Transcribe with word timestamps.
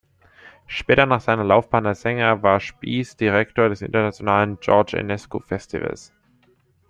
Später 0.65 1.05
nach 1.05 1.21
seiner 1.21 1.43
Laufbahn 1.43 1.85
als 1.85 2.01
Sänger 2.01 2.41
war 2.41 2.59
Spiess 2.59 3.15
Direktor 3.17 3.69
des 3.69 3.83
internationalen 3.83 4.59
George-Enescu-Festivals. 4.59 6.11